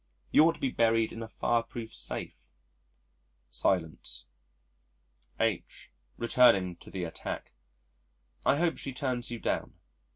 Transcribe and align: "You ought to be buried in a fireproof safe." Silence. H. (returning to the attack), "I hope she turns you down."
"You 0.31 0.47
ought 0.47 0.53
to 0.55 0.59
be 0.59 0.71
buried 0.71 1.13
in 1.13 1.21
a 1.21 1.27
fireproof 1.27 1.93
safe." 1.93 2.49
Silence. 3.51 4.29
H. 5.39 5.91
(returning 6.17 6.75
to 6.77 6.89
the 6.89 7.03
attack), 7.03 7.53
"I 8.43 8.55
hope 8.55 8.77
she 8.79 8.93
turns 8.93 9.29
you 9.29 9.37
down." 9.37 9.75